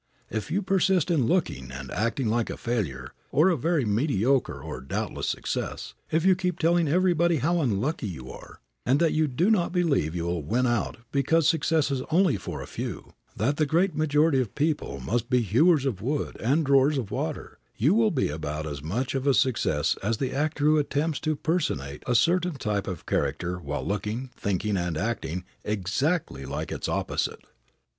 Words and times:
If 0.31 0.49
you 0.49 0.63
persist 0.63 1.11
in 1.11 1.27
looking 1.27 1.69
and 1.71 1.91
acting 1.91 2.27
like 2.27 2.49
a 2.49 2.57
failure 2.57 3.13
or 3.31 3.49
a 3.49 3.55
very 3.55 3.85
mediocre 3.85 4.59
or 4.59 4.81
doubtful 4.81 5.21
success, 5.21 5.93
if 6.09 6.25
you 6.25 6.35
keep 6.35 6.57
telling 6.57 6.87
everybody 6.87 7.35
how 7.37 7.61
unlucky 7.61 8.07
you 8.07 8.31
are, 8.31 8.59
and 8.83 8.99
that 8.99 9.13
you 9.13 9.27
do 9.27 9.51
not 9.51 9.71
believe 9.71 10.15
you 10.15 10.23
will 10.25 10.41
win 10.41 10.65
out 10.65 10.97
because 11.11 11.47
success 11.47 11.91
is 11.91 12.01
only 12.09 12.35
for 12.35 12.63
a 12.63 12.65
few, 12.65 13.13
that 13.37 13.57
the 13.57 13.67
great 13.67 13.93
majority 13.95 14.39
of 14.41 14.55
people 14.55 14.99
must 14.99 15.29
be 15.29 15.41
hewers 15.43 15.85
of 15.85 16.01
wood 16.01 16.35
and 16.41 16.65
drawers 16.65 16.97
of 16.97 17.11
water, 17.11 17.59
you 17.77 17.93
will 17.93 18.09
be 18.09 18.29
about 18.29 18.65
as 18.65 18.81
much 18.81 19.13
of 19.13 19.27
a 19.27 19.35
success 19.35 19.95
as 20.01 20.17
the 20.17 20.33
actor 20.33 20.65
who 20.65 20.79
attempts 20.79 21.19
to 21.19 21.35
personate 21.35 22.01
a 22.07 22.15
certain 22.15 22.55
type 22.55 22.87
of 22.87 23.05
character 23.05 23.59
while 23.59 23.85
looking, 23.85 24.31
thinking 24.35 24.77
and 24.77 24.97
acting 24.97 25.43
exactly 25.63 26.43
like 26.43 26.71
its 26.71 26.89
opposite. 26.89 27.41